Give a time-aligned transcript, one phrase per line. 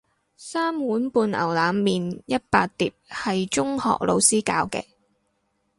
[0.35, 4.83] 三碗半牛腩麵一百碟係中學老師教嘅